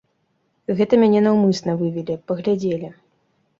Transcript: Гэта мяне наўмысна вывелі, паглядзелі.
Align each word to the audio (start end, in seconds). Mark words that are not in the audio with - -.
Гэта 0.79 0.93
мяне 1.01 1.21
наўмысна 1.27 1.77
вывелі, 1.83 2.19
паглядзелі. 2.31 2.93